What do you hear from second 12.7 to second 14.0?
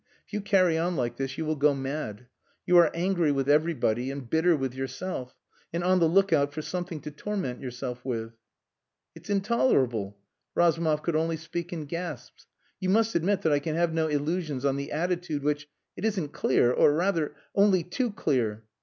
"You must admit that I can have